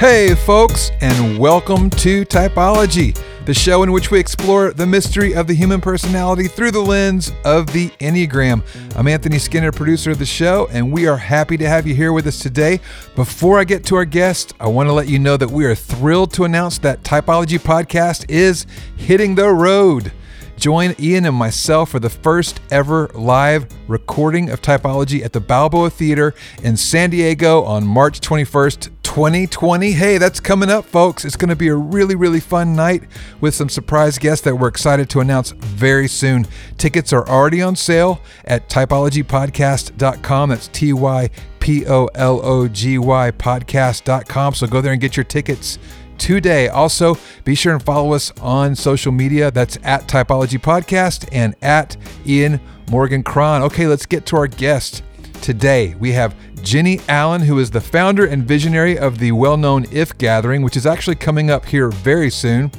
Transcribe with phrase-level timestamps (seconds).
[0.00, 3.14] Hey, folks, and welcome to Typology,
[3.44, 7.32] the show in which we explore the mystery of the human personality through the lens
[7.44, 8.62] of the Enneagram.
[8.96, 12.14] I'm Anthony Skinner, producer of the show, and we are happy to have you here
[12.14, 12.80] with us today.
[13.14, 15.74] Before I get to our guest, I want to let you know that we are
[15.74, 18.64] thrilled to announce that Typology Podcast is
[18.96, 20.12] hitting the road.
[20.60, 25.88] Join Ian and myself for the first ever live recording of Typology at the Balboa
[25.88, 29.92] Theater in San Diego on March 21st, 2020.
[29.92, 31.24] Hey, that's coming up, folks.
[31.24, 33.04] It's going to be a really, really fun night
[33.40, 36.44] with some surprise guests that we're excited to announce very soon.
[36.76, 40.50] Tickets are already on sale at typologypodcast.com.
[40.50, 44.52] That's T Y P O L O G Y podcast.com.
[44.52, 45.78] So go there and get your tickets
[46.20, 46.68] today.
[46.68, 49.50] Also, be sure and follow us on social media.
[49.50, 52.60] That's at Typology Podcast and at Ian
[52.90, 53.62] Morgan Cron.
[53.62, 55.02] Okay, let's get to our guest.
[55.40, 59.86] Today, we have Jennie Allen, who is the founder and visionary of the well known
[59.90, 62.70] IF Gathering, which is actually coming up here very soon.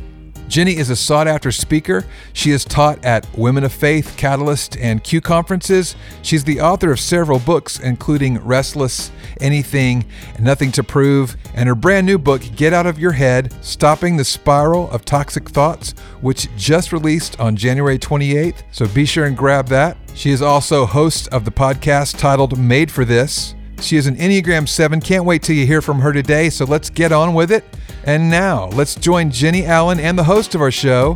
[0.52, 2.04] Jennie is a sought after speaker.
[2.34, 5.96] She has taught at Women of Faith, Catalyst, and Q conferences.
[6.24, 10.04] She's the author of several books, including Restless, Anything,
[10.42, 14.26] Nothing to Prove, and her brand new book, Get Out of Your Head Stopping the
[14.26, 18.64] Spiral of Toxic Thoughts, which just released on January 28th.
[18.72, 19.96] So be sure and grab that.
[20.16, 23.56] She is also host of the podcast titled Made for This.
[23.82, 25.02] She is an Enneagram 7.
[25.02, 27.66] Can't wait till you hear from her today, so let's get on with it.
[28.04, 31.16] And now, let's join Jennie Allen and the host of our show,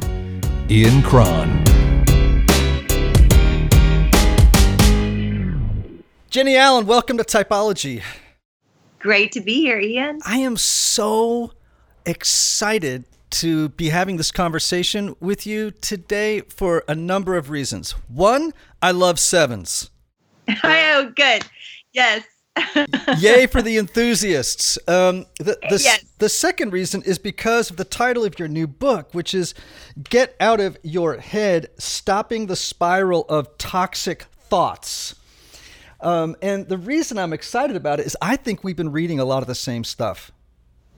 [0.68, 1.64] Ian Cron.
[6.32, 8.02] Jennie Allen, welcome to Typology.
[8.98, 10.20] Great to be here, Ian.
[10.26, 11.52] I am so
[12.04, 17.92] excited to be having this conversation with you today for a number of reasons.
[18.08, 19.92] One, I love sevens.
[20.64, 21.44] oh, good.
[21.94, 22.24] Yes.
[23.18, 24.78] Yay for the enthusiasts.
[24.88, 26.06] Um, the, the, yes.
[26.20, 29.54] the second reason is because of the title of your new book, which is
[30.10, 35.16] Get Out of Your Head Stopping the Spiral of Toxic Thoughts.
[36.02, 39.26] Um, and the reason I'm excited about it is I think we've been reading a
[39.26, 40.32] lot of the same stuff.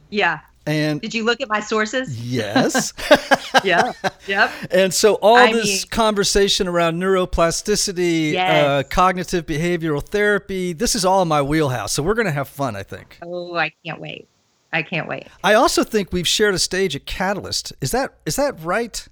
[0.09, 0.39] Yeah.
[0.67, 2.19] And did you look at my sources?
[2.22, 2.94] Yes.
[3.63, 3.94] yeah.
[4.28, 4.51] Yep.
[4.72, 8.66] And so all I this mean, conversation around neuroplasticity, uh, yes.
[8.66, 11.94] uh, cognitive behavioral therapy, this is all in my wheelhouse.
[11.94, 13.17] So we're going to have fun, I think.
[13.23, 14.27] Oh, I can't wait.
[14.73, 15.27] I can't wait.
[15.44, 17.72] I also think we've shared a stage at Catalyst.
[17.79, 19.07] Is that is that right?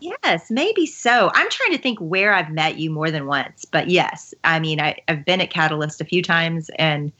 [0.00, 1.30] Yes, maybe so.
[1.34, 4.80] I'm trying to think where I've met you more than once, but yes, I mean,
[4.80, 7.10] I, I've been at Catalyst a few times and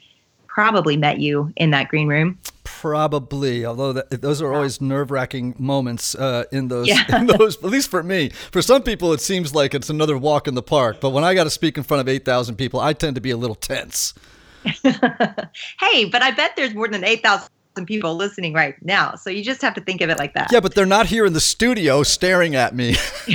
[0.47, 2.39] probably met you in that green room.
[2.81, 6.87] Probably, although that, those are always nerve-wracking moments uh, in those.
[6.87, 7.19] Yeah.
[7.19, 8.29] In those, at least for me.
[8.29, 11.01] For some people, it seems like it's another walk in the park.
[11.01, 13.21] But when I got to speak in front of eight thousand people, I tend to
[13.21, 14.15] be a little tense.
[14.63, 17.49] hey, but I bet there's more than eight thousand
[17.87, 19.17] people listening right now.
[19.17, 20.53] So you just have to think of it like that.
[20.53, 22.95] Yeah, but they're not here in the studio staring at me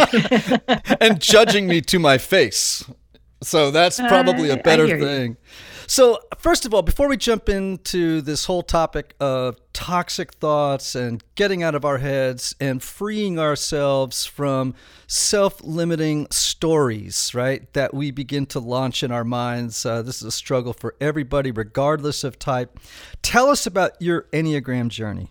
[1.02, 2.90] and judging me to my face.
[3.42, 5.32] So that's probably a better thing.
[5.32, 5.38] You.
[5.88, 11.24] So, first of all, before we jump into this whole topic of toxic thoughts and
[11.36, 14.76] getting out of our heads and freeing ourselves from
[15.08, 20.24] self limiting stories, right, that we begin to launch in our minds, uh, this is
[20.24, 22.80] a struggle for everybody, regardless of type.
[23.22, 25.30] Tell us about your Enneagram journey.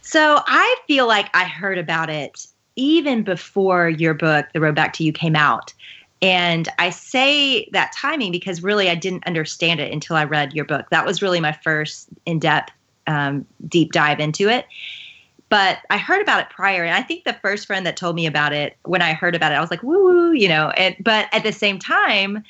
[0.00, 4.92] So, I feel like I heard about it even before your book, The Road Back
[4.94, 5.74] to You, came out.
[6.22, 10.64] And I say that timing because really I didn't understand it until I read your
[10.64, 10.90] book.
[10.90, 12.72] That was really my first in depth,
[13.06, 14.66] um, deep dive into it.
[15.48, 16.84] But I heard about it prior.
[16.84, 19.50] And I think the first friend that told me about it, when I heard about
[19.50, 20.70] it, I was like, woo woo, you know.
[20.70, 22.44] And, but at the same time,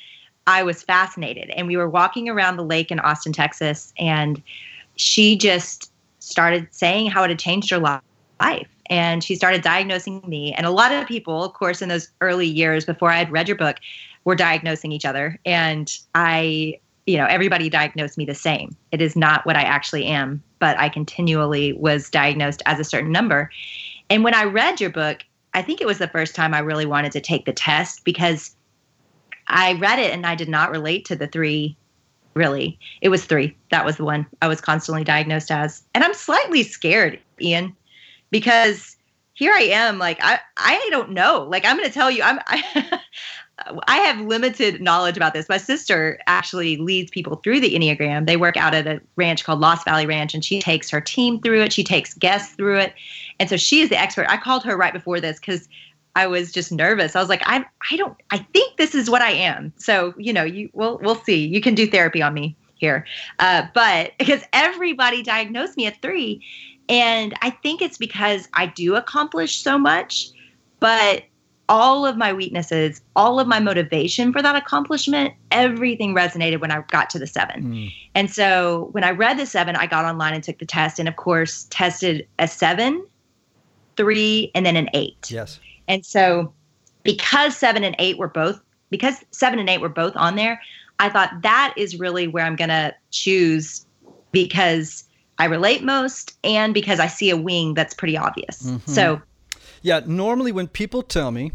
[0.47, 1.49] I was fascinated.
[1.51, 3.93] And we were walking around the lake in Austin, Texas.
[3.97, 4.41] And
[4.97, 10.53] she just started saying how it had changed her life and she started diagnosing me.
[10.53, 13.47] And a lot of people, of course, in those early years before I had read
[13.47, 13.77] your book,
[14.25, 15.39] were diagnosing each other.
[15.45, 16.77] And I,
[17.07, 18.75] you know, everybody diagnosed me the same.
[18.91, 23.13] It is not what I actually am, but I continually was diagnosed as a certain
[23.13, 23.49] number.
[24.09, 25.23] And when I read your book,
[25.53, 28.55] I think it was the first time I really wanted to take the test because
[29.47, 31.77] I read it and I did not relate to the three
[32.33, 32.79] really.
[33.01, 33.55] It was three.
[33.71, 35.83] That was the one I was constantly diagnosed as.
[35.93, 37.75] And I'm slightly scared, Ian,
[38.31, 38.97] because
[39.33, 41.47] here I am like I I don't know.
[41.49, 42.99] Like I'm going to tell you I'm I
[43.87, 45.47] I have limited knowledge about this.
[45.47, 48.25] My sister actually leads people through the Enneagram.
[48.25, 51.39] They work out at a ranch called Lost Valley Ranch, and she takes her team
[51.41, 51.73] through it.
[51.73, 52.93] She takes guests through it,
[53.39, 54.25] and so she is the expert.
[54.29, 55.69] I called her right before this because
[56.15, 57.15] I was just nervous.
[57.15, 58.17] I was like, I I don't.
[58.31, 59.73] I think this is what I am.
[59.77, 61.45] So you know, you we'll we'll see.
[61.45, 63.05] You can do therapy on me here.
[63.39, 66.43] Uh, but because everybody diagnosed me at three.
[66.91, 70.29] And I think it's because I do accomplish so much,
[70.81, 71.23] but
[71.69, 76.83] all of my weaknesses, all of my motivation for that accomplishment, everything resonated when I
[76.89, 77.63] got to the seven.
[77.63, 77.93] Mm.
[78.13, 81.07] And so when I read the seven, I got online and took the test, and
[81.07, 83.05] of course, tested a seven,
[83.95, 85.31] three, and then an eight.
[85.31, 85.61] Yes.
[85.87, 86.51] And so
[87.03, 90.61] because seven and eight were both, because seven and eight were both on there,
[90.99, 93.85] I thought that is really where I'm going to choose
[94.33, 95.05] because
[95.41, 98.61] I relate most and because I see a wing that's pretty obvious.
[98.61, 98.91] Mm-hmm.
[98.91, 99.21] So,
[99.81, 101.51] yeah, normally when people tell me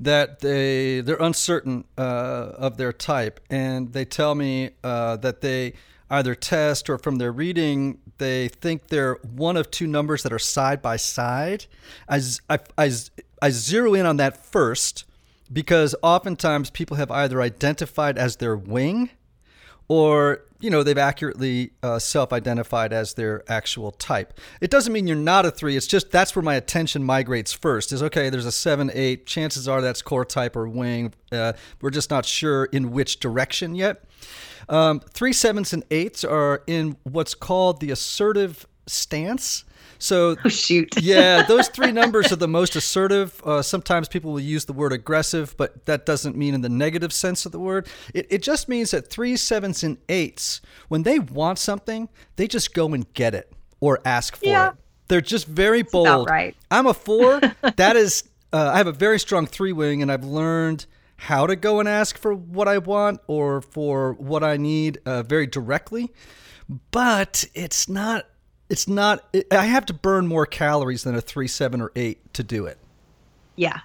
[0.00, 5.74] that they they're uncertain uh, of their type, and they tell me uh, that they
[6.08, 10.38] either test or from their reading they think they're one of two numbers that are
[10.38, 11.66] side by side.
[12.08, 12.90] I, I, I,
[13.42, 15.04] I zero in on that first
[15.52, 19.10] because oftentimes people have either identified as their wing
[19.88, 24.38] or you know they've accurately uh, self-identified as their actual type.
[24.60, 27.92] It doesn't mean you're not a three it's just that's where my attention migrates first
[27.92, 31.90] is okay there's a seven eight chances are that's core type or wing uh, we're
[31.90, 34.04] just not sure in which direction yet.
[34.68, 39.64] Um, three sevens and eights are in what's called the assertive stance
[39.98, 40.94] so, oh, shoot.
[41.00, 43.40] yeah, those three numbers are the most assertive.
[43.44, 47.12] Uh, sometimes people will use the word aggressive, but that doesn't mean in the negative
[47.12, 47.86] sense of the word.
[48.14, 52.74] It, it just means that three, sevens, and eights, when they want something, they just
[52.74, 54.68] go and get it or ask for yeah.
[54.70, 54.74] it.
[55.08, 56.28] They're just very That's bold.
[56.28, 56.56] right.
[56.70, 57.40] I'm a four.
[57.76, 61.56] that is, uh, I have a very strong three wing, and I've learned how to
[61.56, 66.12] go and ask for what I want or for what I need uh, very directly.
[66.90, 68.26] But it's not
[68.68, 72.34] it's not it, i have to burn more calories than a 3 7 or 8
[72.34, 72.78] to do it.
[73.56, 73.80] Yeah.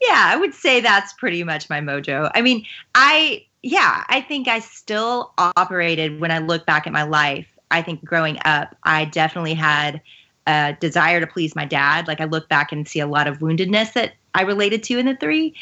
[0.00, 2.30] Yeah i would say that's pretty much my mojo.
[2.34, 2.64] I mean
[2.94, 7.82] i yeah i think i still operated when i look back at my life i
[7.82, 10.00] think growing up i definitely had
[10.46, 12.06] a desire to please my dad.
[12.06, 15.06] Like i look back and see a lot of woundedness that i related to in
[15.06, 15.54] the three.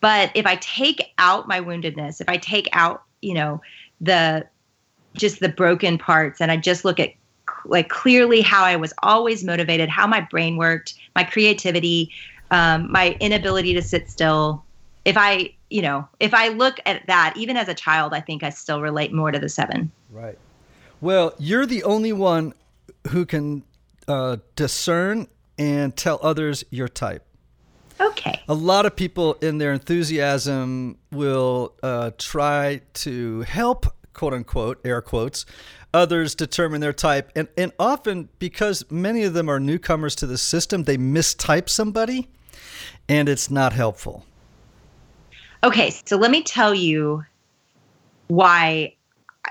[0.00, 3.60] But if i take out my woundedness if i take out you know
[4.00, 4.46] the
[5.14, 7.10] just the broken parts and i just look at
[7.64, 12.12] like clearly how I was always motivated, how my brain worked, my creativity,
[12.50, 14.64] um, my inability to sit still.
[15.04, 18.42] If I, you know, if I look at that, even as a child, I think
[18.42, 19.90] I still relate more to the seven.
[20.10, 20.38] Right.
[21.00, 22.54] Well, you're the only one
[23.08, 23.62] who can
[24.08, 27.24] uh, discern and tell others your type.
[28.00, 28.42] Okay.
[28.48, 35.00] A lot of people, in their enthusiasm, will uh, try to help, quote unquote, air
[35.00, 35.46] quotes,
[35.94, 37.30] others determine their type.
[37.36, 42.28] And, and often, because many of them are newcomers to the system, they mistype somebody
[43.08, 44.24] and it's not helpful.
[45.62, 47.24] Okay, so let me tell you
[48.28, 48.94] why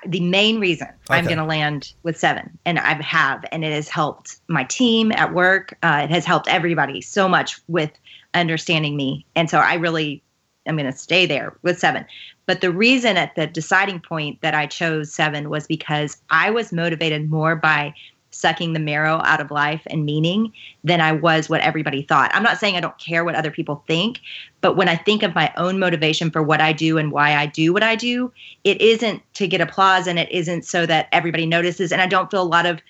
[0.05, 1.17] the main reason okay.
[1.17, 5.11] I'm going to land with seven, and I have, and it has helped my team
[5.13, 5.77] at work.
[5.83, 7.91] Uh, it has helped everybody so much with
[8.33, 10.21] understanding me, and so I really
[10.65, 12.05] am going to stay there with seven.
[12.45, 16.71] But the reason at the deciding point that I chose seven was because I was
[16.71, 17.93] motivated more by
[18.35, 20.51] sucking the marrow out of life and meaning
[20.83, 22.31] than I was what everybody thought.
[22.33, 24.19] I'm not saying I don't care what other people think,
[24.61, 27.45] but when I think of my own motivation for what I do and why I
[27.45, 28.31] do what I do,
[28.63, 31.91] it isn't to get applause and it isn't so that everybody notices.
[31.91, 32.81] And I don't feel a lot of,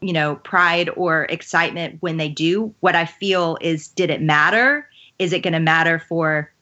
[0.00, 2.72] you know, pride or excitement when they do.
[2.80, 4.88] What I feel is, did it matter?
[5.18, 6.52] Is it going to matter for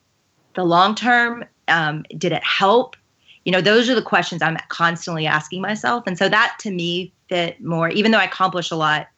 [0.54, 1.44] the long term?
[1.69, 2.97] Um, did it help?
[3.45, 6.04] You know, those are the questions I'm constantly asking myself.
[6.07, 9.09] And so that to me fit more, even though I accomplish a lot,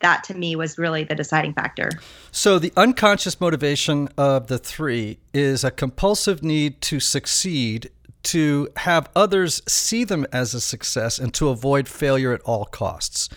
[0.00, 1.90] that to me was really the deciding factor.
[2.32, 7.90] So, the unconscious motivation of the three is a compulsive need to succeed,
[8.22, 13.28] to have others see them as a success, and to avoid failure at all costs.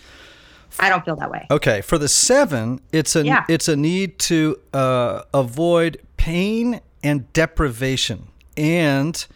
[0.80, 1.46] I don't feel that way.
[1.52, 3.46] Okay, for the seven, it's a yeah.
[3.48, 9.28] it's a need to uh, avoid pain and deprivation and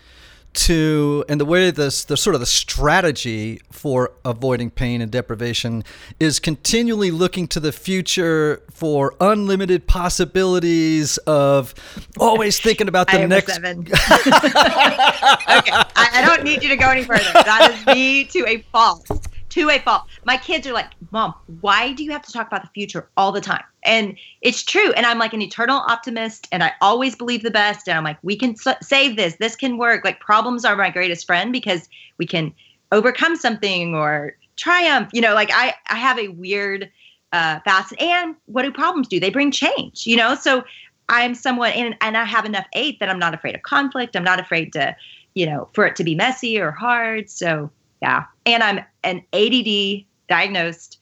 [0.57, 5.83] to and the way this the sort of the strategy for avoiding pain and deprivation
[6.19, 11.75] is continually looking to the future for unlimited possibilities of
[12.19, 13.81] always thinking about the next seven.
[13.81, 18.57] okay I, I, don't need you to go any further that is me to a
[18.71, 19.26] fault
[19.57, 20.03] to a fault.
[20.23, 23.31] My kids are like, Mom, why do you have to talk about the future all
[23.31, 23.63] the time?
[23.83, 24.91] And it's true.
[24.93, 27.87] And I'm like an eternal optimist and I always believe the best.
[27.87, 29.35] And I'm like, we can save this.
[29.37, 30.05] This can work.
[30.05, 32.53] Like, problems are my greatest friend because we can
[32.91, 35.09] overcome something or triumph.
[35.11, 36.91] You know, like I, I have a weird
[37.33, 37.93] uh, fast.
[37.99, 39.19] And what do problems do?
[39.19, 40.35] They bring change, you know?
[40.35, 40.63] So
[41.09, 44.15] I'm somewhat, and, and I have enough eight that I'm not afraid of conflict.
[44.15, 44.95] I'm not afraid to,
[45.33, 47.29] you know, for it to be messy or hard.
[47.29, 47.71] So
[48.01, 48.25] yeah.
[48.45, 50.99] And I'm an ADD diagnosed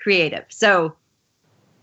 [0.00, 0.44] creative.
[0.48, 0.94] So,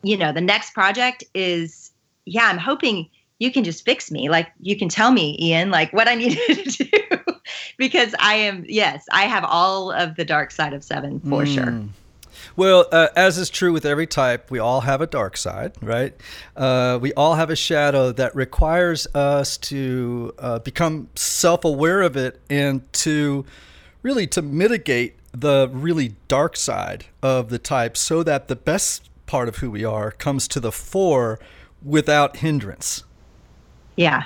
[0.04, 1.92] you know, the next project is,
[2.26, 3.10] yeah, I'm hoping
[3.40, 4.30] you can just fix me.
[4.30, 7.18] Like you can tell me, Ian, like what I need to do.
[7.78, 11.54] because I am, yes, I have all of the dark side of seven for mm.
[11.54, 11.84] sure.
[12.56, 16.14] Well, uh, as is true with every type, we all have a dark side, right?
[16.56, 22.16] Uh, we all have a shadow that requires us to uh, become self aware of
[22.16, 23.46] it and to
[24.06, 29.48] really to mitigate the really dark side of the type so that the best part
[29.48, 31.40] of who we are comes to the fore
[31.84, 33.04] without hindrance.
[33.96, 34.26] Yeah.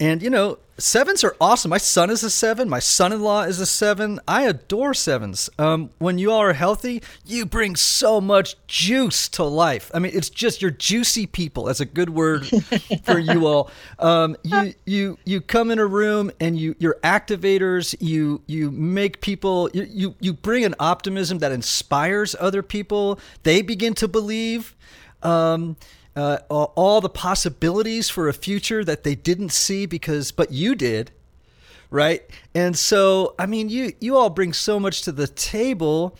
[0.00, 1.68] And you know, sevens are awesome.
[1.68, 2.68] My son is a seven.
[2.68, 4.18] My son-in-law is a seven.
[4.26, 5.48] I adore sevens.
[5.58, 9.90] Um, when you all are healthy, you bring so much juice to life.
[9.94, 11.64] I mean, it's just you're juicy people.
[11.64, 12.46] That's a good word
[13.04, 13.70] for you all.
[13.98, 17.94] Um, you you you come in a room and you you're activators.
[18.00, 19.70] You you make people.
[19.72, 23.20] You you you bring an optimism that inspires other people.
[23.44, 24.74] They begin to believe.
[25.22, 25.76] Um,
[26.16, 31.10] uh, all the possibilities for a future that they didn't see because, but you did,
[31.90, 32.22] right?
[32.54, 36.16] And so, I mean, you you all bring so much to the table,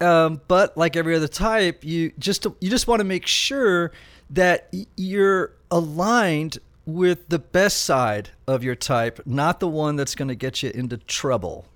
[0.00, 3.92] um, but like every other type, you just you just want to make sure
[4.30, 10.28] that you're aligned with the best side of your type, not the one that's going
[10.28, 11.66] to get you into trouble.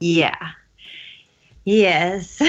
[0.00, 0.36] Yeah.
[1.66, 2.38] Yes.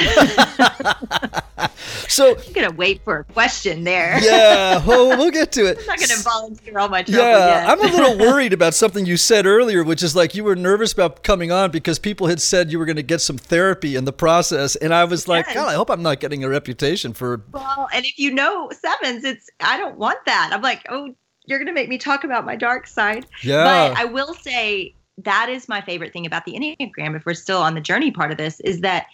[2.08, 4.24] so I'm gonna wait for a question there.
[4.24, 5.78] yeah, well, we'll get to it.
[5.82, 7.24] I'm not gonna volunteer all my trouble.
[7.24, 7.66] Yeah.
[7.68, 10.94] I'm a little worried about something you said earlier, which is like you were nervous
[10.94, 14.06] about coming on because people had said you were going to get some therapy in
[14.06, 15.56] the process, and I was like, yes.
[15.56, 17.42] God, I hope I'm not getting a reputation for.
[17.52, 20.52] Well, and if you know sevens, it's I don't want that.
[20.54, 23.26] I'm like, oh, you're gonna make me talk about my dark side.
[23.42, 23.64] Yeah.
[23.64, 27.62] But I will say that is my favorite thing about the Enneagram, if we're still
[27.62, 29.08] on the journey part of this, is that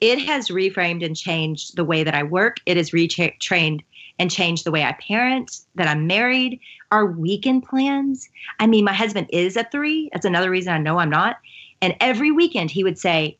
[0.00, 2.56] it has reframed and changed the way that I work.
[2.64, 3.80] It has retrained
[4.18, 8.28] and changed the way I parent, that I'm married, our weekend plans.
[8.58, 10.08] I mean, my husband is a three.
[10.12, 11.36] That's another reason I know I'm not.
[11.82, 13.38] And every weekend he would say,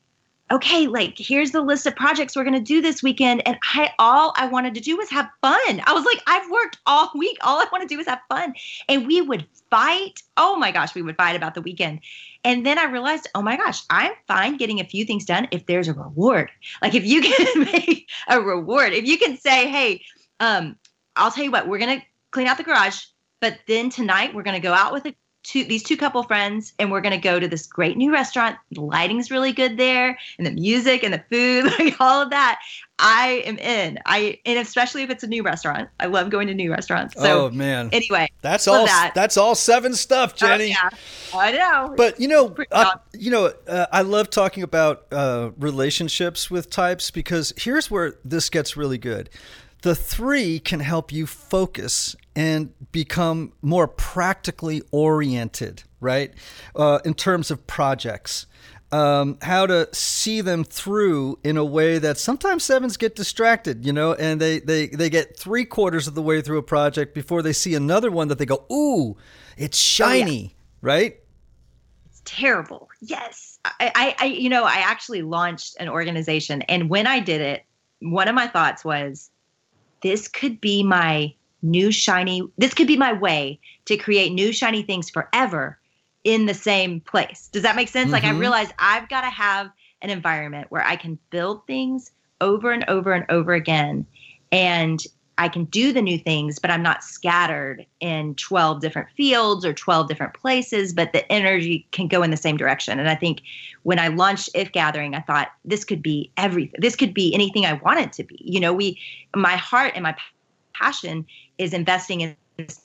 [0.50, 3.46] okay, like here's the list of projects we're gonna do this weekend.
[3.46, 5.82] And I all I wanted to do was have fun.
[5.86, 7.38] I was like, I've worked all week.
[7.42, 8.54] All I want to do is have fun.
[8.88, 10.22] And we would fight.
[10.36, 12.00] Oh my gosh, we would fight about the weekend.
[12.44, 15.66] And then I realized, oh my gosh, I'm fine getting a few things done if
[15.66, 16.50] there's a reward.
[16.82, 20.02] Like if you can make a reward, if you can say, hey,
[20.40, 20.76] um,
[21.16, 23.04] I'll tell you what, we're gonna clean out the garage,
[23.40, 26.90] but then tonight we're gonna go out with a two these two couple friends and
[26.90, 28.56] we're going to go to this great new restaurant.
[28.72, 32.60] The lighting's really good there and the music and the food like all of that.
[32.98, 33.98] I am in.
[34.04, 35.88] I and especially if it's a new restaurant.
[35.98, 37.14] I love going to new restaurants.
[37.14, 37.88] So oh man.
[37.92, 39.12] anyway that's all that.
[39.14, 40.76] that's all seven stuff oh, jennie.
[40.76, 41.38] oh, yeah.
[41.38, 41.94] i know.
[41.96, 47.10] But you know uh, you know uh, i love talking about uh, relationships with types
[47.10, 49.30] because here's where this gets really good.
[49.82, 56.32] The three can help you focus and become more practically oriented, right?
[56.74, 58.46] Uh, in terms of projects.
[58.92, 63.92] Um, how to see them through in a way that sometimes sevens get distracted, you
[63.92, 67.40] know, and they, they, they get three quarters of the way through a project before
[67.40, 69.16] they see another one that they go, ooh,
[69.56, 70.48] it's shiny, oh, yeah.
[70.82, 71.16] right?
[72.06, 72.88] It's terrible.
[73.00, 73.60] Yes.
[73.64, 77.64] I, I, I, you know, I actually launched an organization, and when I did it,
[78.00, 79.30] one of my thoughts was,
[80.02, 81.32] this could be my
[81.62, 85.78] new shiny this could be my way to create new shiny things forever
[86.24, 88.12] in the same place does that make sense mm-hmm.
[88.12, 88.40] like i mm-hmm.
[88.40, 89.70] realized i've got to have
[90.02, 94.06] an environment where i can build things over and over and over again
[94.52, 95.04] and
[95.38, 99.72] i can do the new things but i'm not scattered in 12 different fields or
[99.72, 103.42] 12 different places but the energy can go in the same direction and i think
[103.82, 107.66] when i launched if gathering i thought this could be everything this could be anything
[107.66, 108.98] i want it to be you know we
[109.34, 110.14] my heart and my
[110.80, 111.26] passion
[111.60, 112.80] is investing in this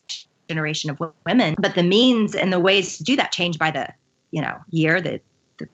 [0.50, 1.55] generation of women.
[1.60, 3.88] But the means and the ways to do that change by the,
[4.32, 5.22] you know, year that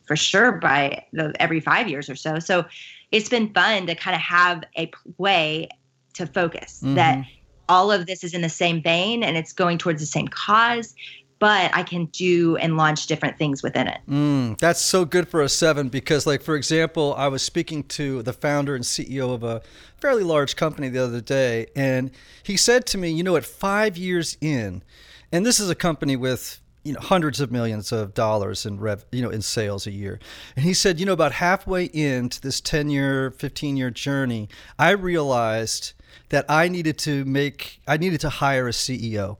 [0.06, 2.40] for sure by the, every five years or so.
[2.40, 2.66] So
[3.12, 5.70] it's been fun to kind of have a way
[6.14, 6.96] to focus mm-hmm.
[6.96, 7.26] that
[7.68, 10.94] all of this is in the same vein and it's going towards the same cause
[11.42, 14.00] but I can do and launch different things within it.
[14.08, 18.22] Mm, that's so good for a seven because, like, for example, I was speaking to
[18.22, 19.64] the founder and CEO of a
[19.98, 22.12] fairly large company the other day, and
[22.44, 24.84] he said to me, you know, at five years in,
[25.32, 29.04] and this is a company with you know hundreds of millions of dollars in rev,
[29.12, 30.20] you know in sales a year
[30.56, 34.90] and he said you know about halfway into this 10 year 15 year journey i
[34.90, 35.94] realized
[36.30, 39.38] that i needed to make i needed to hire a ceo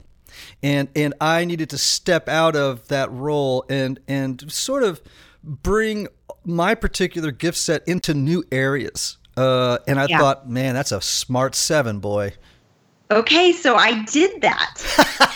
[0.62, 5.00] and and I needed to step out of that role and and sort of
[5.42, 6.08] bring
[6.44, 9.18] my particular gift set into new areas.
[9.36, 10.18] Uh, and I yeah.
[10.18, 12.34] thought, man, that's a smart seven, boy.
[13.10, 14.74] Okay, so I did that.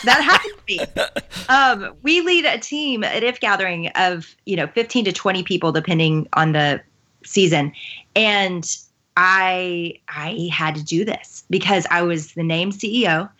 [0.04, 1.20] that happened to me.
[1.48, 5.70] Um, we lead a team at If Gathering of you know 15 to 20 people,
[5.70, 6.80] depending on the
[7.24, 7.72] season,
[8.16, 8.76] and
[9.16, 13.30] I I had to do this because I was the named CEO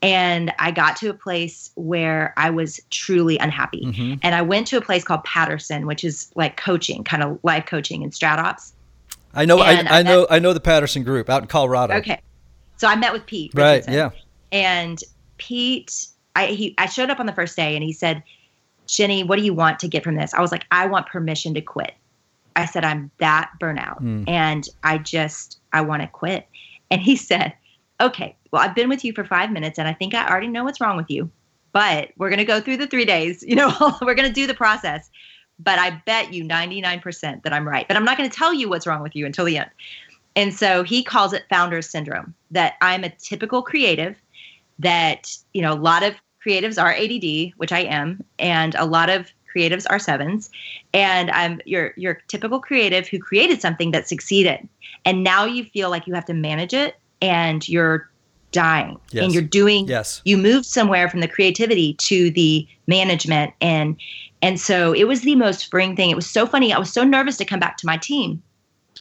[0.00, 3.84] and I got to a place where I was truly unhappy.
[3.84, 4.14] Mm-hmm.
[4.22, 7.66] And I went to a place called Paterson, which is like coaching, kind of life
[7.66, 8.72] coaching and StratOps.
[9.34, 11.94] I know I, I, I, know I know the Paterson group out in Colorado.
[11.94, 12.20] Okay.
[12.76, 13.52] So I met with Pete.
[13.54, 14.10] Right, yeah.
[14.52, 14.98] And
[15.36, 18.22] Pete I he I showed up on the first day and he said,
[18.86, 21.52] "Jennie, what do you want to get from this?" I was like, "I want permission
[21.54, 21.94] to quit."
[22.54, 24.24] I said, "I'm that burnout mm.
[24.28, 26.46] and I just I want to quit."
[26.90, 27.54] And he said,
[28.00, 30.64] "Okay, well, I've been with you for five minutes and I think I already know
[30.64, 31.30] what's wrong with you,
[31.72, 33.42] but we're going to go through the three days.
[33.46, 35.10] You know, we're going to do the process.
[35.60, 37.88] But I bet you 99% that I'm right.
[37.88, 39.70] But I'm not going to tell you what's wrong with you until the end.
[40.36, 44.14] And so he calls it founder's syndrome that I'm a typical creative,
[44.78, 46.14] that, you know, a lot of
[46.46, 50.50] creatives are ADD, which I am, and a lot of creatives are sevens
[50.92, 54.68] and i'm your your typical creative who created something that succeeded
[55.04, 58.10] and now you feel like you have to manage it and you're
[58.52, 58.98] dying.
[59.10, 59.24] Yes.
[59.24, 60.22] and you're doing yes.
[60.24, 63.52] you moved somewhere from the creativity to the management.
[63.60, 63.96] And
[64.42, 66.10] and so it was the most freeing thing.
[66.10, 66.72] It was so funny.
[66.72, 68.42] I was so nervous to come back to my team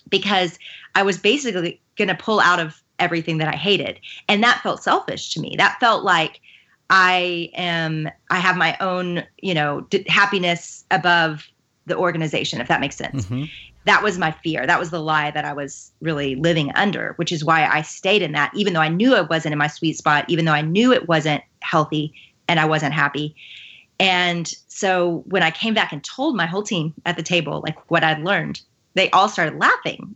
[0.10, 0.58] because
[0.96, 4.00] i was basically going to pull out of everything that i hated.
[4.27, 5.56] And that felt selfish to me.
[5.58, 6.42] That felt like
[6.89, 11.46] i am i have my own you know d- happiness above
[11.86, 13.25] the organization if that makes sense.
[13.25, 13.46] Mm-hmm
[13.88, 14.67] that was my fear.
[14.67, 18.22] That was the lie that I was really living under, which is why I stayed
[18.22, 20.62] in that, even though I knew I wasn't in my sweet spot, even though I
[20.62, 22.13] knew it wasn't healthy
[22.50, 23.36] and I wasn't happy.
[24.00, 27.77] And so when I came back and told my whole team at the table, like
[27.89, 28.62] what I'd learned,
[28.94, 30.16] they all started laughing.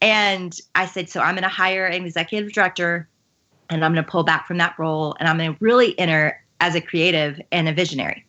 [0.00, 3.08] And I said, So I'm going to hire an executive director
[3.70, 6.42] and I'm going to pull back from that role and I'm going to really enter
[6.60, 8.26] as a creative and a visionary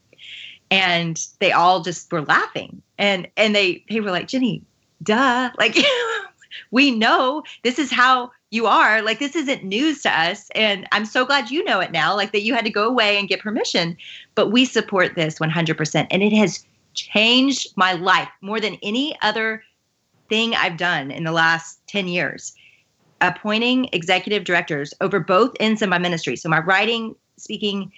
[0.70, 4.62] and they all just were laughing and and they they were like jennie
[5.08, 5.50] duh.
[5.58, 5.78] Like
[6.72, 9.02] we know this is how you are.
[9.02, 10.50] Like this isn't news to us.
[10.54, 13.18] And i'm so glad you know it now like that you had to go away
[13.18, 13.98] and get permission.
[14.36, 19.64] But we support this 100% and it has changed my life more than any other
[20.30, 22.54] thing i've done in the last 10 years.
[23.22, 26.36] Appointing executive directors over both ends of my ministry.
[26.36, 27.92] So my writing speaking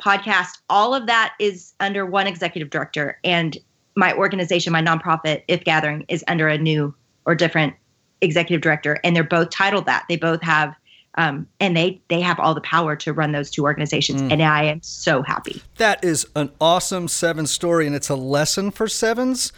[0.00, 3.18] podcast, all of that is under one executive director.
[3.22, 3.56] And
[3.96, 6.94] my organization, my nonprofit, If Gathering, is under a new
[7.26, 7.74] or different
[8.20, 8.98] executive director.
[9.04, 10.04] And they're both titled that.
[10.08, 10.74] They both have
[11.16, 14.32] um, and they they have all the power to run those two organizations mm.
[14.32, 18.70] and i am so happy that is an awesome seven story and it's a lesson
[18.70, 19.52] for sevens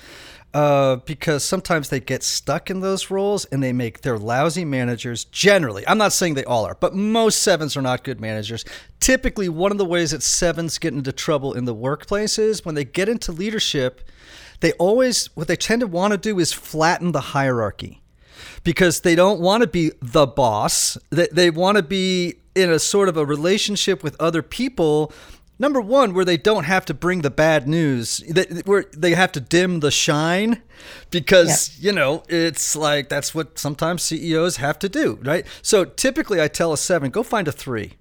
[0.57, 5.27] uh, because sometimes they get stuck in those roles and they make their lousy managers.
[5.27, 8.65] Generally, I'm not saying they all are, but most sevens are not good managers.
[8.99, 12.75] Typically, one of the ways that sevens get into trouble in the workplace is when
[12.75, 14.01] they get into leadership,
[14.61, 18.01] they always, what they tend to want to do is flatten the hierarchy
[18.65, 20.97] because they don't want to be the boss.
[21.11, 25.13] They, they want to be in a sort of a relationship with other people
[25.59, 28.23] number one where they don't have to bring the bad news.
[28.65, 30.63] Where they have to dim the shine
[31.11, 31.87] because yeah.
[31.87, 35.47] you know it's like that's what sometimes ceos have to do right?
[35.63, 37.95] So typically i tell a seven go find a three.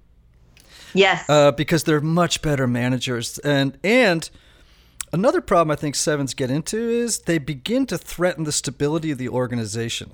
[0.94, 1.28] Yes.
[1.28, 3.38] Uh, because they're much better managers.
[3.38, 4.28] And and
[5.12, 9.18] another problem i think sevens get into is they begin to threaten the stability of
[9.18, 10.10] the organization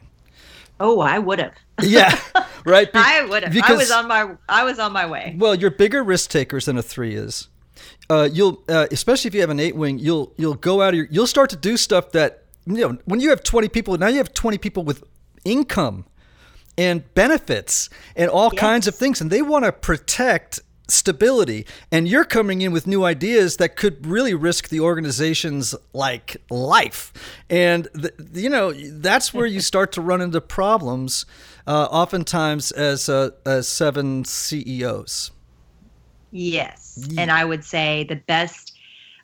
[0.80, 1.54] Oh, I would have.
[1.82, 2.18] yeah,
[2.64, 2.92] right.
[2.92, 3.56] Be- I would have.
[3.56, 4.34] I was on my.
[4.48, 5.36] I was on my way.
[5.38, 7.48] Well, you're bigger risk takers than a three is.
[8.10, 10.94] Uh, you'll, uh, especially if you have an eight wing, you'll you'll go out of
[10.96, 11.06] your.
[11.10, 13.96] You'll start to do stuff that you know when you have 20 people.
[13.96, 15.04] Now you have 20 people with
[15.44, 16.06] income
[16.76, 18.60] and benefits and all yes.
[18.60, 23.04] kinds of things, and they want to protect stability and you're coming in with new
[23.04, 27.12] ideas that could really risk the organization's like life
[27.48, 31.24] and the, you know that's where you start to run into problems
[31.66, 35.30] uh, oftentimes as uh, as seven CEOs
[36.32, 37.22] yes yeah.
[37.22, 38.76] and I would say the best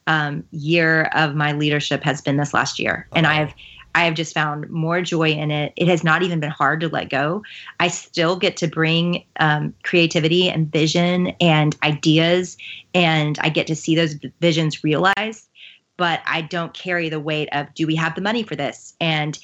[0.06, 3.42] um, year of my leadership has been this last year and uh-huh.
[3.42, 3.54] I've
[3.94, 5.72] I have just found more joy in it.
[5.76, 7.42] It has not even been hard to let go.
[7.80, 12.56] I still get to bring um, creativity and vision and ideas,
[12.94, 15.48] and I get to see those visions realized.
[15.96, 18.94] But I don't carry the weight of do we have the money for this?
[19.00, 19.36] And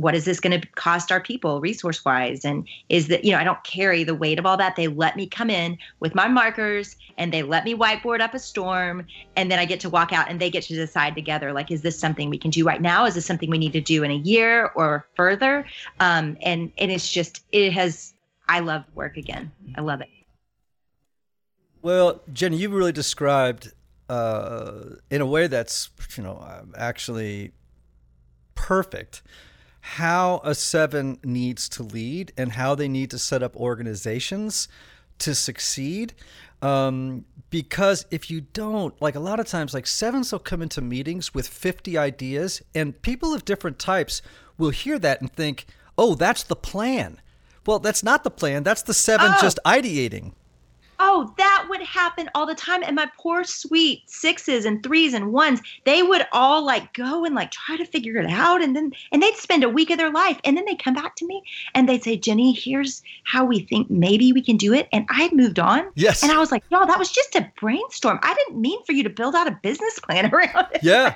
[0.00, 3.38] what is this going to cost our people resource wise and is that you know
[3.38, 4.76] i don't carry the weight of all that.
[4.76, 8.38] They let me come in with my markers and they let me whiteboard up a
[8.38, 11.70] storm and then i get to walk out and they get to decide together like
[11.70, 13.04] is this something we can do right now?
[13.04, 15.66] Is this something we need to do in a year or further?
[16.00, 18.14] Um, and and it's just it has
[18.48, 19.52] i love work again.
[19.76, 20.08] I love it.
[21.82, 23.72] Well jennie you really described
[24.08, 26.44] uh, in a way that's you know
[26.76, 27.52] actually
[28.54, 29.22] perfect
[29.80, 34.68] how a seven needs to lead and how they need to set up organizations
[35.18, 36.14] to succeed.
[36.62, 40.80] Um, because if you don't, like a lot of times, like sevens will come into
[40.80, 44.22] meetings with 50 ideas, and people of different types
[44.58, 45.66] will hear that and think,
[45.98, 47.20] oh, that's the plan.
[47.66, 48.62] Well, that's not the plan.
[48.62, 49.38] That's the seven oh.
[49.40, 50.32] just ideating.
[51.02, 52.82] Oh, that would happen all the time.
[52.84, 57.34] And my poor sweet sixes and threes and ones, they would all like go and
[57.34, 58.62] like try to figure it out.
[58.62, 60.38] And then, and they'd spend a week of their life.
[60.44, 61.42] And then they'd come back to me
[61.74, 64.88] and they'd say, Jennie, here's how we think maybe we can do it.
[64.92, 65.90] And I had moved on.
[65.94, 66.22] Yes.
[66.22, 68.20] And I was like, no, that was just a brainstorm.
[68.22, 70.82] I didn't mean for you to build out a business plan around it.
[70.82, 71.14] Yeah.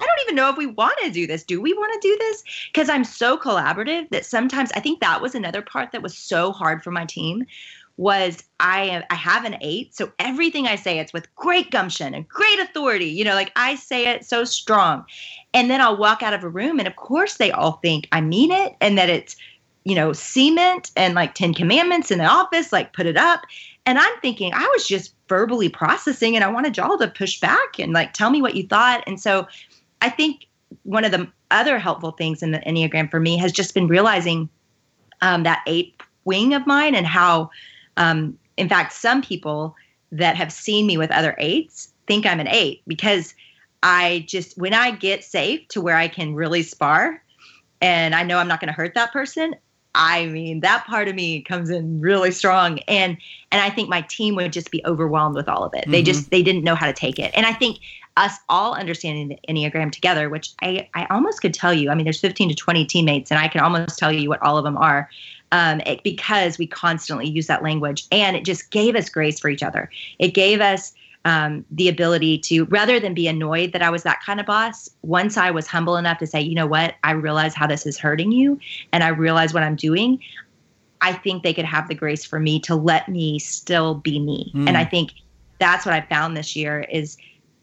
[0.00, 1.42] I don't even know if we want to do this.
[1.42, 2.42] Do we want to do this?
[2.72, 6.52] Because I'm so collaborative that sometimes I think that was another part that was so
[6.52, 7.46] hard for my team
[7.96, 12.28] was I I have an eight, so everything I say it's with great gumption and
[12.28, 13.06] great authority.
[13.06, 15.04] You know, like I say it so strong,
[15.54, 18.20] and then I'll walk out of a room, and of course they all think I
[18.20, 19.36] mean it, and that it's
[19.84, 23.42] you know cement and like Ten Commandments in the office, like put it up,
[23.86, 27.78] and I'm thinking I was just verbally processing, and I wanted y'all to push back
[27.78, 29.46] and like tell me what you thought, and so
[30.02, 30.46] I think
[30.82, 34.48] one of the other helpful things in the Enneagram for me has just been realizing
[35.22, 37.50] um, that eight wing of mine and how
[37.96, 39.76] um, in fact, some people
[40.12, 43.34] that have seen me with other eights think I'm an eight because
[43.82, 47.22] I just, when I get safe to where I can really spar
[47.80, 49.54] and I know I'm not going to hurt that person,
[49.94, 52.80] I mean, that part of me comes in really strong.
[52.80, 53.16] And,
[53.50, 55.82] and I think my team would just be overwhelmed with all of it.
[55.82, 55.92] Mm-hmm.
[55.92, 57.32] They just, they didn't know how to take it.
[57.34, 57.78] And I think
[58.16, 62.04] us all understanding the Enneagram together, which I, I almost could tell you, I mean,
[62.04, 64.76] there's 15 to 20 teammates and I can almost tell you what all of them
[64.76, 65.08] are
[65.52, 68.06] um, it, because we constantly use that language.
[68.10, 69.90] And it just gave us grace for each other.
[70.18, 70.92] It gave us
[71.24, 74.88] um, the ability to, rather than be annoyed that I was that kind of boss,
[75.02, 77.98] once I was humble enough to say, you know what, I realize how this is
[77.98, 78.60] hurting you
[78.92, 80.20] and I realize what I'm doing.
[81.00, 84.52] I think they could have the grace for me to let me still be me.
[84.54, 84.68] Mm.
[84.68, 85.12] And I think
[85.58, 87.16] that's what I found this year is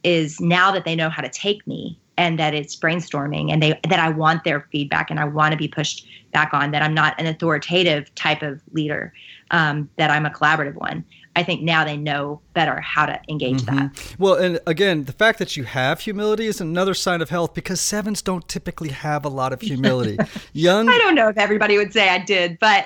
[0.03, 3.79] is now that they know how to take me and that it's brainstorming and they
[3.89, 6.93] that I want their feedback and I want to be pushed back on that I'm
[6.93, 9.13] not an authoritative type of leader
[9.51, 11.05] um, that I'm a collaborative one.
[11.35, 13.87] I think now they know better how to engage mm-hmm.
[13.87, 14.15] that.
[14.19, 17.81] Well, and again, the fact that you have humility is another sign of health because
[17.81, 20.17] sevens don't typically have a lot of humility.
[20.53, 22.85] Young I don't know if everybody would say I did, but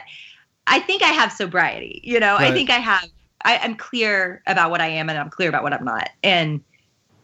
[0.67, 2.01] I think I have sobriety.
[2.03, 2.51] You know, right.
[2.51, 3.09] I think I have
[3.43, 6.09] I, I'm clear about what I am and I'm clear about what I'm not.
[6.23, 6.63] And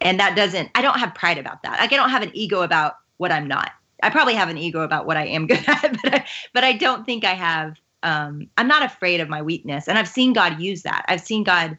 [0.04, 1.80] and that doesn't i don't have pride about that.
[1.80, 3.72] Like i don't have an ego about what i'm not.
[4.02, 6.74] I probably have an ego about what i am good at but I, but I
[6.74, 9.88] don't think i have um, i'm not afraid of my weakness.
[9.88, 11.06] And i've seen god use that.
[11.08, 11.78] I've seen god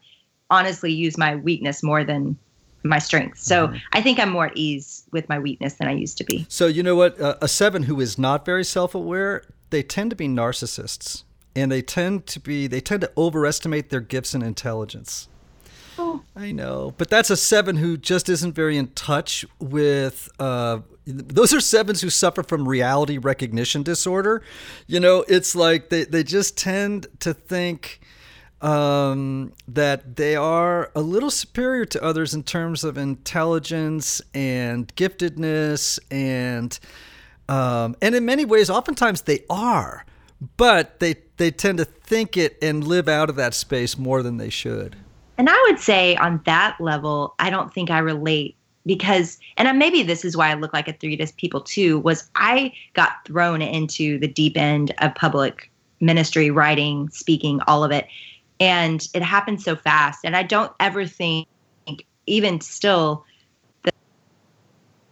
[0.49, 2.37] honestly use my weakness more than
[2.83, 3.39] my strength.
[3.39, 3.77] So mm-hmm.
[3.93, 6.45] i think i'm more at ease with my weakness than i used to be.
[6.49, 7.19] So you know what?
[7.19, 11.23] Uh, a seven who is not very self-aware they tend to be narcissists.
[11.57, 15.29] And they tend to be they tend to overestimate their gifts and intelligence
[15.97, 16.21] Oh.
[16.35, 20.29] I know, but that's a seven who just isn't very in touch with.
[20.39, 24.41] Uh, those are sevens who suffer from reality recognition disorder.
[24.87, 28.01] You know, it's like they, they just tend to think
[28.61, 35.99] um, that they are a little superior to others in terms of intelligence and giftedness,
[36.09, 36.77] and
[37.47, 40.05] um, and in many ways, oftentimes they are,
[40.57, 44.37] but they they tend to think it and live out of that space more than
[44.37, 44.95] they should.
[45.37, 50.03] And I would say on that level, I don't think I relate because, and maybe
[50.03, 53.61] this is why I look like a three to people too, was I got thrown
[53.61, 58.07] into the deep end of public ministry, writing, speaking, all of it.
[58.59, 60.19] And it happened so fast.
[60.23, 61.47] And I don't ever think,
[62.27, 63.25] even still,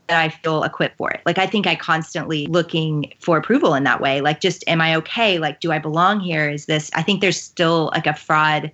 [0.08, 1.22] that I feel equipped for it.
[1.26, 4.22] Like I think I constantly looking for approval in that way.
[4.22, 5.40] Like just am I okay?
[5.40, 6.50] Like do I belong here?
[6.50, 8.72] Is this I think there's still like a fraud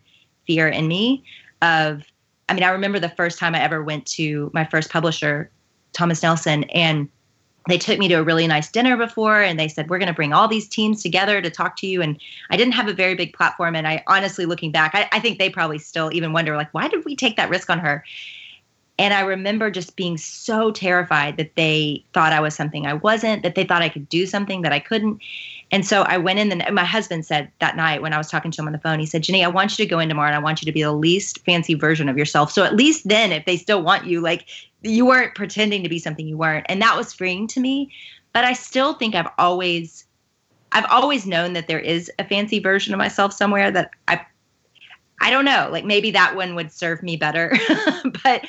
[0.49, 1.23] fear in me
[1.61, 2.03] of
[2.49, 5.51] I mean, I remember the first time I ever went to my first publisher,
[5.93, 7.07] Thomas Nelson, and
[7.67, 10.15] they took me to a really nice dinner before and they said, We're going to
[10.15, 12.01] bring all these teams together to talk to you.
[12.01, 13.75] And I didn't have a very big platform.
[13.75, 16.87] And I honestly, looking back, I, I think they probably still even wonder, like, why
[16.87, 18.03] did we take that risk on her?
[18.99, 23.43] And I remember just being so terrified that they thought I was something I wasn't,
[23.43, 25.21] that they thought I could do something that I couldn't.
[25.71, 28.51] And so I went in, and my husband said that night when I was talking
[28.51, 30.27] to him on the phone, he said, Jennie, I want you to go in tomorrow
[30.27, 32.51] and I want you to be the least fancy version of yourself.
[32.51, 34.47] So at least then, if they still want you, like
[34.81, 36.65] you weren't pretending to be something you weren't.
[36.67, 37.93] And that was freeing to me.
[38.33, 40.05] But I still think I've always,
[40.73, 44.25] I've always known that there is a fancy version of myself somewhere that I,
[45.21, 47.55] I don't know, like maybe that one would serve me better.
[48.23, 48.45] but,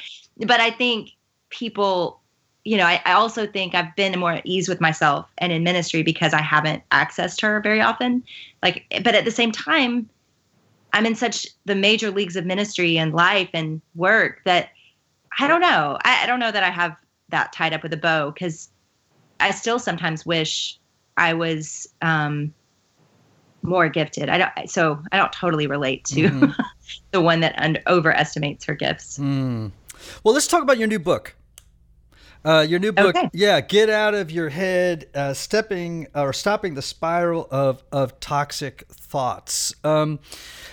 [0.46, 1.11] but I think
[1.50, 2.20] people
[2.62, 5.64] you know, I, I, also think I've been more at ease with myself and in
[5.64, 8.22] ministry because I haven't accessed her very often.
[8.62, 10.11] Like, but at the same time,
[10.92, 14.70] I'm in such the major leagues of ministry and life and work that
[15.38, 15.98] I don't know.
[16.05, 16.96] I, I don't know that I have
[17.31, 18.68] that tied up with a bow because
[19.38, 20.79] I still sometimes wish
[21.16, 22.53] I was um,
[23.62, 24.29] more gifted.
[24.29, 24.70] I don't.
[24.70, 26.61] So I don't totally relate to mm-hmm.
[27.12, 29.18] the one that un- overestimates her gifts.
[29.18, 29.72] Mm.
[30.24, 31.34] Well, let's talk about your new book.
[32.42, 33.28] Uh, your new book, okay.
[33.34, 38.86] yeah, get out of your head, uh, stepping or stopping the spiral of of toxic
[38.88, 39.74] thoughts.
[39.84, 40.20] Um,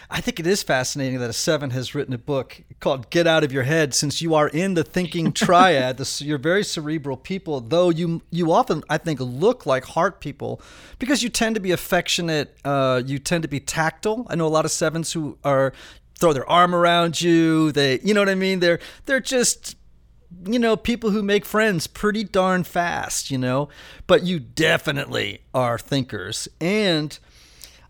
[0.09, 3.43] I think it is fascinating that a seven has written a book called "Get Out
[3.43, 5.97] of Your Head," since you are in the thinking triad.
[5.97, 10.61] this, you're very cerebral people, though you you often I think look like heart people
[10.99, 12.55] because you tend to be affectionate.
[12.63, 14.25] Uh, you tend to be tactile.
[14.29, 15.73] I know a lot of sevens who are
[16.17, 17.71] throw their arm around you.
[17.71, 18.59] They, you know what I mean?
[18.59, 19.75] They're they're just
[20.45, 23.69] you know, people who make friends pretty darn fast, you know,
[24.07, 26.47] but you definitely are thinkers.
[26.59, 27.17] And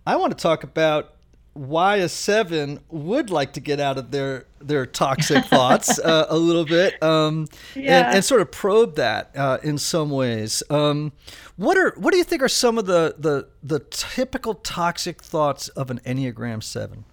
[0.06, 1.14] I want to talk about
[1.54, 6.38] why a seven would like to get out of their their toxic thoughts uh, a
[6.38, 8.06] little bit um, yeah.
[8.06, 10.62] and, and, sort of probe that uh, in some ways.
[10.70, 11.12] Um,
[11.56, 15.68] what are what do you think are some of the, the the typical toxic thoughts
[15.70, 17.06] of an Enneagram seven?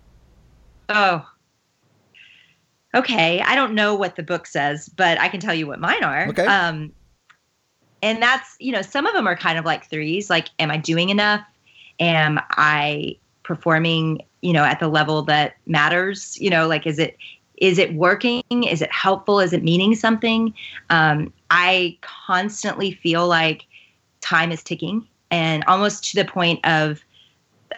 [0.88, 1.26] Oh,
[2.94, 6.04] okay, I don't know what the book says, but I can tell you what mine
[6.04, 6.28] are.
[6.28, 6.46] Okay.
[6.46, 6.92] Um,
[8.02, 10.76] and that's, you know, some of them are kind of like threes, like, am I
[10.76, 11.40] doing enough?
[12.00, 16.38] Am I performing, you know, at the level that matters?
[16.38, 17.16] You know, like, is it,
[17.56, 18.42] is it working?
[18.50, 19.40] Is it helpful?
[19.40, 20.52] Is it meaning something?
[20.90, 23.64] Um, I constantly feel like
[24.20, 27.02] time is ticking and almost to the point of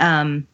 [0.00, 0.46] um,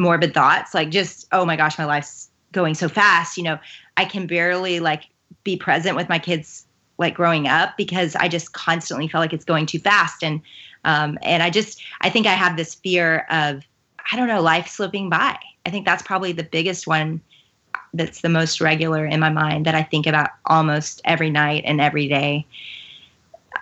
[0.00, 3.36] morbid thoughts, like just, oh my gosh, my life's going so fast.
[3.36, 3.58] You know,
[3.96, 5.04] I can barely like
[5.44, 6.66] be present with my kids
[6.98, 10.40] like growing up because I just constantly feel like it's going too fast and
[10.84, 13.62] um, and I just I think I have this fear of
[14.12, 15.38] I don't know life slipping by.
[15.66, 17.20] I think that's probably the biggest one
[17.92, 21.80] that's the most regular in my mind that I think about almost every night and
[21.80, 22.46] every day.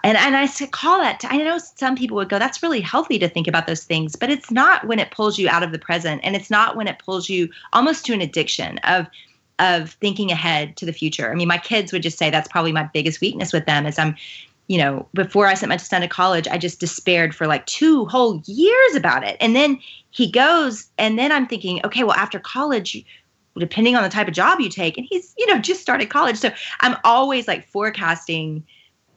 [0.04, 3.28] And and I call that I know some people would go that's really healthy to
[3.28, 6.20] think about those things, but it's not when it pulls you out of the present
[6.24, 9.06] and it's not when it pulls you almost to an addiction of
[9.58, 11.30] of thinking ahead to the future.
[11.30, 13.98] I mean, my kids would just say that's probably my biggest weakness with them is
[13.98, 14.14] I'm,
[14.68, 18.04] you know, before I sent my son to college, I just despaired for like two
[18.06, 19.36] whole years about it.
[19.40, 19.80] And then
[20.10, 23.04] he goes, and then I'm thinking, okay, well, after college,
[23.58, 26.36] depending on the type of job you take, and he's, you know, just started college.
[26.36, 28.64] So I'm always like forecasting,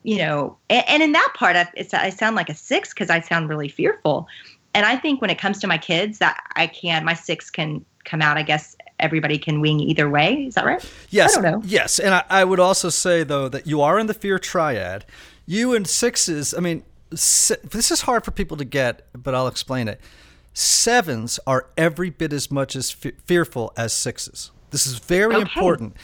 [0.03, 3.19] you know, and, and in that part, I, I sound like a six because I
[3.19, 4.27] sound really fearful.
[4.73, 7.85] And I think when it comes to my kids, that I can, my six can
[8.05, 10.45] come out, I guess, everybody can wing either way.
[10.45, 10.83] Is that right?
[11.09, 11.35] Yes.
[11.37, 11.61] I don't know.
[11.65, 11.99] Yes.
[11.99, 15.05] And I, I would also say, though, that you are in the fear triad.
[15.45, 19.87] You and sixes, I mean, this is hard for people to get, but I'll explain
[19.87, 19.99] it.
[20.53, 24.51] Sevens are every bit as much as fearful as sixes.
[24.69, 25.41] This is very okay.
[25.41, 25.95] important.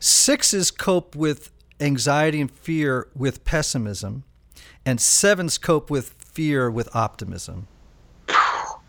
[0.00, 4.24] Sixes cope with anxiety and fear with pessimism,
[4.84, 7.68] and sevens cope with fear with optimism.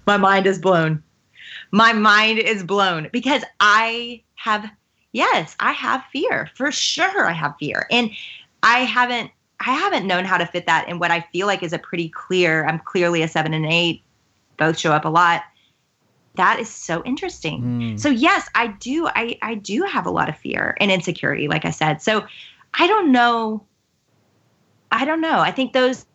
[0.05, 1.03] My mind is blown
[1.71, 4.69] my mind is blown because I have,
[5.11, 7.25] yes, I have fear for sure.
[7.25, 7.87] I have fear.
[7.91, 8.11] And
[8.63, 11.73] I haven't, I haven't known how to fit that in what I feel like is
[11.73, 14.03] a pretty clear, I'm clearly a seven and eight,
[14.57, 15.43] both show up a lot.
[16.35, 17.61] That is so interesting.
[17.63, 17.99] Mm.
[17.99, 19.07] So yes, I do.
[19.07, 22.01] I, I do have a lot of fear and insecurity, like I said.
[22.01, 22.25] So
[22.73, 23.65] I don't know.
[24.91, 25.39] I don't know.
[25.39, 26.05] I think those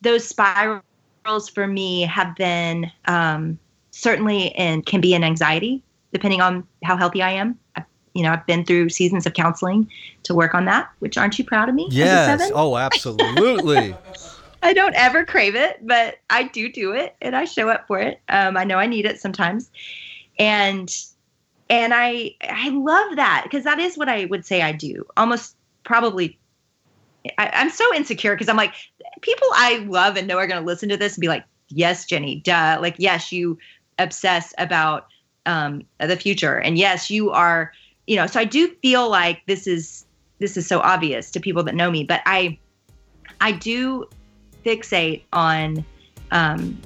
[0.00, 3.58] those spirals for me have been um,
[3.90, 7.58] certainly and can be an anxiety depending on how healthy I am.
[7.76, 9.90] I, you know, I've been through seasons of counseling
[10.24, 10.90] to work on that.
[10.98, 11.88] Which aren't you proud of me?
[11.90, 12.50] Yes.
[12.54, 13.94] Oh, absolutely.
[14.62, 17.98] I don't ever crave it, but I do do it, and I show up for
[17.98, 18.20] it.
[18.28, 19.70] Um, I know I need it sometimes,
[20.38, 20.88] and
[21.72, 25.06] and I I love that because that is what I would say I do.
[25.16, 26.38] Almost probably,
[27.38, 28.74] I, I'm so insecure because I'm like
[29.22, 32.04] people I love and know are going to listen to this and be like, yes,
[32.04, 32.78] Jennie, duh.
[32.80, 33.56] Like, yes, you
[33.98, 35.06] obsess about
[35.46, 36.58] um, the future.
[36.58, 37.72] And yes, you are,
[38.06, 40.04] you know, so I do feel like this is
[40.40, 42.58] this is so obvious to people that know me, but I
[43.40, 44.10] I do
[44.62, 45.86] fixate on
[46.32, 46.78] um,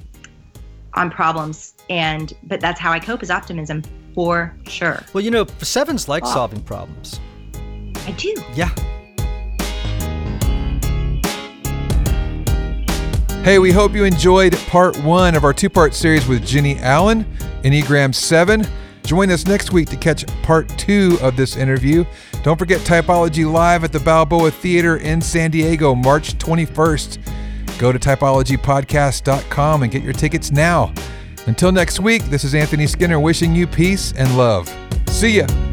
[0.93, 3.83] on problems and but that's how I cope is optimism
[4.17, 5.03] for sure.
[5.13, 7.19] Well, you know, sevens like solving problems.
[7.53, 8.33] I do.
[8.55, 8.69] Yeah.
[13.43, 17.25] Hey, we hope you enjoyed part one of our two part series with Jennie Allen,
[17.61, 18.65] Enneagram 7.
[19.03, 22.03] Join us next week to catch part two of this interview.
[22.41, 27.19] Don't forget Typology Live at the Balboa Theater in San Diego, March 21st.
[27.77, 30.91] Go to typologypodcast.com and get your tickets now.
[31.47, 34.67] Until next week, this is Anthony Skinner wishing you peace and love.
[35.07, 35.66] See ya.